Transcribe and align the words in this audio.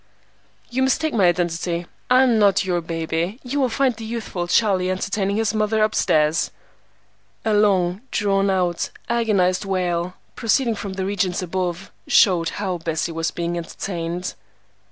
"You 0.71 0.81
mistake 0.81 1.13
my 1.13 1.27
identity. 1.27 1.85
I'm 2.09 2.39
not 2.39 2.65
your 2.65 2.81
baby. 2.81 3.39
You 3.43 3.59
will 3.59 3.69
find 3.69 3.93
the 3.95 4.03
youthful 4.03 4.47
Charlie 4.47 4.89
entertaining 4.89 5.35
his 5.35 5.53
mother 5.53 5.83
up 5.83 5.93
stairs." 5.93 6.49
A 7.45 7.53
long 7.53 8.01
drawn 8.09 8.49
out, 8.49 8.89
agonized 9.09 9.63
wail, 9.63 10.15
proceeding 10.35 10.73
from 10.73 10.93
the 10.93 11.05
regions 11.05 11.43
above, 11.43 11.91
showed 12.07 12.49
how 12.57 12.79
Bessie 12.79 13.11
was 13.11 13.29
being 13.29 13.57
entertained. 13.59 14.33